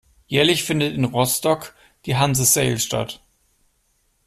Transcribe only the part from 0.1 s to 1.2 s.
Jährlich findet in